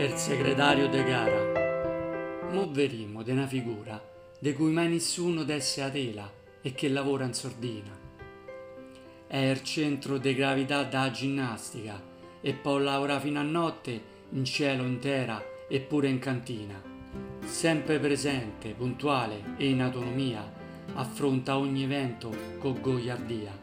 il 0.00 0.14
segretario 0.14 0.88
de 0.88 1.02
gara. 1.02 2.52
Mo 2.52 2.70
verimo 2.70 3.24
de 3.24 3.32
una 3.32 3.48
figura 3.48 4.00
de 4.38 4.52
cui 4.52 4.70
mai 4.70 4.88
nessuno 4.88 5.42
desse 5.42 5.82
a 5.82 5.90
tela 5.90 6.32
e 6.62 6.72
che 6.72 6.88
lavora 6.88 7.24
in 7.24 7.34
sordina. 7.34 7.98
È 9.26 9.36
il 9.36 9.60
centro 9.64 10.18
de 10.18 10.34
gravità 10.34 10.84
da 10.84 11.10
ginnastica 11.10 12.00
e 12.40 12.52
poi 12.52 12.84
lavora 12.84 13.18
fino 13.18 13.40
a 13.40 13.42
notte 13.42 14.00
in 14.30 14.44
cielo 14.44 14.84
intera 14.84 15.42
e 15.68 15.80
pure 15.80 16.06
in 16.06 16.20
cantina. 16.20 16.80
Sempre 17.44 17.98
presente, 17.98 18.74
puntuale 18.74 19.56
e 19.56 19.68
in 19.68 19.82
autonomia, 19.82 20.48
affronta 20.94 21.58
ogni 21.58 21.82
evento 21.82 22.32
con 22.60 22.80
goiardia. 22.80 23.58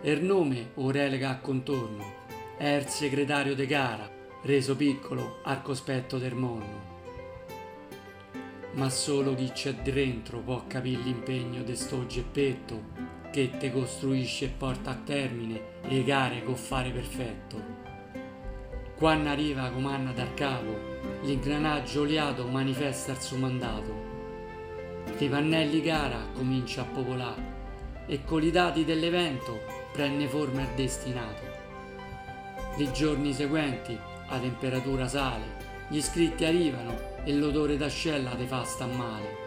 Il 0.00 0.24
nome 0.24 0.70
o 0.76 0.90
relega 0.90 1.28
a 1.28 1.38
contorno 1.40 2.22
è 2.56 2.68
il 2.68 2.86
segretario 2.86 3.54
de 3.54 3.66
gara, 3.66 4.14
reso 4.44 4.76
piccolo 4.76 5.38
al 5.44 5.62
cospetto 5.62 6.18
del 6.18 6.34
mondo. 6.34 6.92
Ma 8.72 8.90
solo 8.90 9.34
chi 9.34 9.50
c'è 9.52 9.72
dentro 9.76 10.40
può 10.40 10.64
capire 10.66 11.02
l'impegno 11.02 11.62
de 11.62 11.74
sto 11.74 12.04
geppetto 12.06 13.12
che 13.30 13.56
te 13.56 13.72
costruisce 13.72 14.44
e 14.44 14.48
porta 14.48 14.90
a 14.90 15.00
termine 15.02 15.80
le 15.84 16.04
gare 16.04 16.44
con 16.44 16.56
fare 16.56 16.90
perfetto. 16.90 17.82
Quando 18.96 19.30
arriva 19.30 19.70
comanna 19.70 20.12
dal 20.12 20.34
capo, 20.34 20.76
l'ingranaggio 21.22 22.02
oliato 22.02 22.46
manifesta 22.46 23.12
il 23.12 23.20
suo 23.20 23.38
mandato. 23.38 24.12
I 25.16 25.26
pannelli 25.26 25.80
gara 25.80 26.28
comincia 26.34 26.82
a 26.82 26.84
popolare 26.84 27.52
e 28.06 28.22
con 28.24 28.42
i 28.42 28.50
dati 28.50 28.84
dell'evento 28.84 29.58
prende 29.90 30.26
forma 30.28 30.60
il 30.60 30.68
destinato. 30.76 31.42
I 32.76 32.92
giorni 32.92 33.32
seguenti 33.32 34.12
la 34.28 34.38
temperatura 34.38 35.06
sale, 35.06 35.62
gli 35.88 35.96
iscritti 35.96 36.44
arrivano 36.44 36.96
e 37.24 37.32
l'odore 37.34 37.76
d'ascella 37.76 38.30
te 38.30 38.46
fa 38.46 38.64
sta 38.64 38.86
male. 38.86 39.42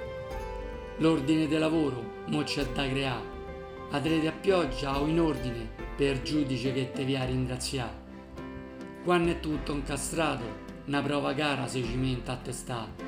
L'ordine 0.98 1.48
di 1.48 1.58
lavoro 1.58 2.24
mo 2.28 2.44
c'è 2.44 2.66
da 2.66 2.88
creare, 2.88 3.26
adrete 3.92 4.28
a 4.28 4.32
pioggia 4.32 5.00
o 5.00 5.08
in 5.08 5.20
ordine 5.20 5.70
per 5.96 6.22
giudice 6.22 6.74
che 6.74 6.92
te 6.92 7.04
vi 7.04 7.16
ha 7.16 7.24
ringraziato. 7.24 8.06
Quando 9.04 9.32
è 9.32 9.40
tutto 9.40 9.72
incastrato, 9.72 10.66
una 10.86 11.02
prova 11.02 11.34
gara 11.34 11.68
si 11.68 11.84
cimenta 11.84 12.34
a 12.34 12.38
testare. 12.38 13.06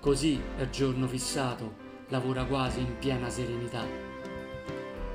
Così, 0.00 0.40
il 0.58 0.70
giorno 0.70 1.06
fissato, 1.06 1.74
lavora 2.08 2.44
quasi 2.44 2.80
in 2.80 2.98
piena 2.98 3.28
serenità. 3.28 3.84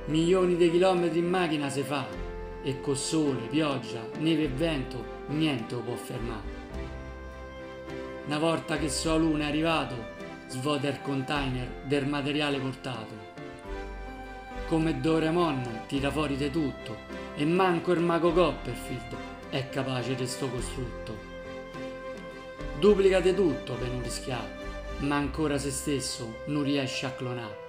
Milioni 0.05 0.55
di 0.55 0.69
chilometri 0.69 1.19
in 1.19 1.29
macchina 1.29 1.69
si 1.69 1.81
fa 1.81 2.05
e 2.61 2.81
con 2.81 2.95
sole, 2.95 3.47
pioggia, 3.49 4.05
neve 4.19 4.43
e 4.43 4.49
vento 4.49 5.03
niente 5.27 5.75
lo 5.75 5.81
può 5.81 5.95
fermare. 5.95 6.61
Una 8.25 8.39
volta 8.39 8.77
che 8.77 8.89
sulla 8.89 9.15
luna 9.15 9.45
è 9.45 9.47
arrivato, 9.47 9.95
svuota 10.47 10.87
il 10.87 11.01
container 11.01 11.67
del 11.83 12.07
materiale 12.07 12.57
portato. 12.59 13.31
Come 14.67 14.99
Doraemon 14.99 15.81
tira 15.87 16.09
fuori 16.09 16.35
di 16.35 16.49
tutto 16.49 16.95
e 17.35 17.45
manco 17.45 17.91
il 17.91 17.99
mago 17.99 18.31
Copperfield 18.31 19.15
è 19.49 19.69
capace 19.69 20.15
di 20.15 20.25
sto 20.25 20.47
costrutto. 20.47 21.31
Duplica 22.79 23.19
di 23.19 23.33
tutto 23.33 23.73
per 23.73 23.89
non 23.89 24.03
rischiare, 24.03 24.61
ma 24.99 25.15
ancora 25.15 25.57
se 25.57 25.71
stesso 25.71 26.37
non 26.45 26.63
riesce 26.63 27.05
a 27.05 27.11
clonare. 27.11 27.61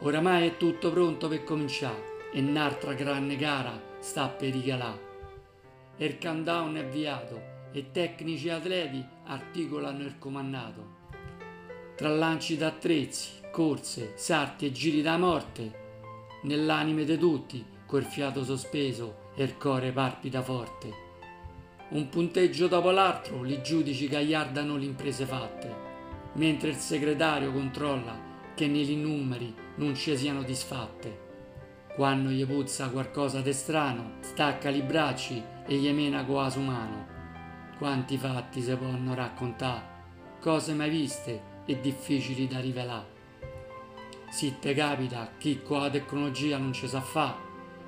Oramai 0.00 0.48
è 0.48 0.56
tutto 0.56 0.90
pronto 0.90 1.28
per 1.28 1.44
cominciare 1.44 2.14
e 2.32 2.40
un'altra 2.40 2.92
grande 2.92 3.36
gara 3.36 3.80
sta 4.00 4.28
per 4.28 4.50
rigalare. 4.50 5.15
Il 5.98 6.18
countdown 6.18 6.76
è 6.76 6.80
avviato 6.80 7.54
e 7.72 7.90
tecnici 7.90 8.50
atleti 8.50 9.02
articolano 9.24 10.02
il 10.02 10.18
comandato. 10.18 10.94
Tra 11.96 12.10
lanci 12.10 12.58
d'attrezzi, 12.58 13.40
corse, 13.50 14.12
sarti 14.16 14.66
e 14.66 14.72
giri 14.72 15.00
da 15.00 15.16
morte, 15.16 15.84
nell'anime 16.42 17.04
di 17.04 17.16
tutti 17.16 17.64
quel 17.86 18.04
fiato 18.04 18.44
sospeso 18.44 19.30
e 19.34 19.44
il 19.44 19.56
core 19.56 19.90
palpita 19.90 20.42
forte. 20.42 20.92
Un 21.88 22.10
punteggio 22.10 22.68
dopo 22.68 22.90
l'altro, 22.90 23.46
i 23.46 23.62
giudici 23.62 24.06
gagliardano 24.06 24.76
le 24.76 24.84
imprese 24.84 25.24
fatte, 25.24 25.74
mentre 26.34 26.68
il 26.68 26.76
segretario 26.76 27.50
controlla 27.52 28.18
che 28.54 28.66
negli 28.66 28.96
numeri 28.96 29.54
non 29.76 29.94
ci 29.94 30.14
siano 30.14 30.42
disfatte. 30.42 31.25
Quando 31.96 32.28
gli 32.28 32.44
puzza 32.44 32.90
qualcosa 32.90 33.40
di 33.40 33.54
strano, 33.54 34.16
stacca 34.20 34.68
i 34.68 34.82
bracci 34.82 35.42
e 35.66 35.76
gli 35.76 35.90
mena 35.92 36.26
con 36.26 36.42
la 36.42 36.50
su 36.50 36.60
mano. 36.60 37.06
Quanti 37.78 38.18
fatti 38.18 38.60
si 38.60 38.76
possono 38.76 39.14
raccontare, 39.14 39.82
cose 40.38 40.74
mai 40.74 40.90
viste 40.90 41.62
e 41.64 41.80
difficili 41.80 42.46
da 42.46 42.60
rivelare. 42.60 43.06
Se 44.28 44.58
te 44.58 44.74
capita 44.74 45.32
chi 45.38 45.62
con 45.62 45.80
la 45.80 45.88
tecnologia 45.88 46.58
non 46.58 46.74
ci 46.74 46.86
sa 46.86 47.00
fa, 47.00 47.34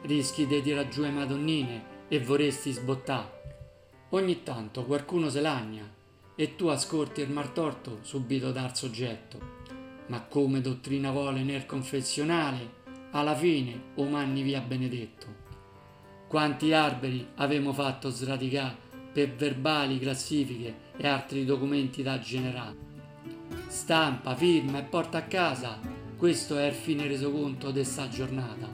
rischi 0.00 0.46
di 0.46 0.62
tirare 0.62 0.88
giù 0.88 1.02
le 1.02 1.10
madonnine 1.10 1.84
e 2.08 2.18
vorresti 2.18 2.72
sbottare. 2.72 3.66
Ogni 4.08 4.42
tanto 4.42 4.86
qualcuno 4.86 5.28
se 5.28 5.42
lagna 5.42 5.86
e 6.34 6.56
tu 6.56 6.68
ascolti 6.68 7.20
il 7.20 7.30
martorto 7.30 7.98
subito 8.00 8.52
dal 8.52 8.74
soggetto. 8.74 9.56
Ma 10.06 10.22
come 10.22 10.62
dottrina 10.62 11.10
vuole 11.10 11.42
nel 11.42 11.66
confessionale, 11.66 12.77
alla 13.12 13.34
fine 13.34 13.92
o 13.94 14.04
manni 14.04 14.42
via 14.42 14.60
benedetto. 14.60 15.26
Quanti 16.26 16.72
alberi 16.72 17.26
avemo 17.36 17.72
fatto 17.72 18.10
sradicare 18.10 18.86
per 19.12 19.34
verbali, 19.34 19.98
classifiche 19.98 20.74
e 20.96 21.06
altri 21.06 21.44
documenti 21.44 22.02
da 22.02 22.18
generare. 22.18 22.86
Stampa, 23.66 24.34
firma 24.34 24.78
e 24.78 24.82
porta 24.82 25.18
a 25.18 25.22
casa, 25.22 25.78
questo 26.16 26.58
è 26.58 26.66
il 26.66 26.74
fine 26.74 27.06
resoconto 27.06 27.70
di 27.70 27.84
sta 27.84 28.08
giornata. 28.08 28.68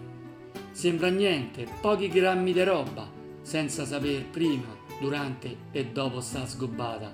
Sembra 0.73 1.09
niente, 1.09 1.67
pochi 1.81 2.09
grammi 2.09 2.53
di 2.53 2.65
roba, 2.65 3.09
senza 3.43 3.85
saper 3.87 4.25
prima, 4.27 4.77
durante 5.01 5.57
e 5.71 5.87
dopo 5.87 6.21
sta 6.21 6.47
sgobbata. 6.47 7.13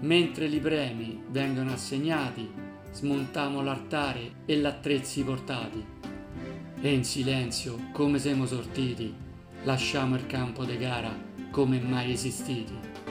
Mentre 0.00 0.46
i 0.46 0.58
premi 0.58 1.22
vengono 1.30 1.72
assegnati, 1.72 2.50
smontiamo 2.90 3.62
l'altare 3.62 4.42
e 4.46 4.58
l'attrezzi 4.58 5.22
portati 5.22 5.94
e 6.86 6.92
in 6.92 7.04
silenzio, 7.04 7.88
come 7.90 8.20
siamo 8.20 8.46
sortiti, 8.46 9.12
lasciamo 9.64 10.14
il 10.14 10.26
campo 10.26 10.64
de 10.64 10.76
gara 10.76 11.12
come 11.50 11.80
mai 11.80 12.12
esistiti. 12.12 13.05